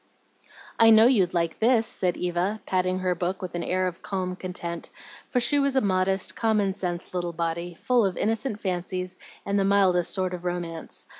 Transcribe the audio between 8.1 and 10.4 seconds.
innocent fancies and the mildest sort